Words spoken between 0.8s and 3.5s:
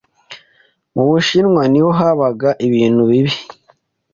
Mu Bushinwa niho habaga ibintu bibi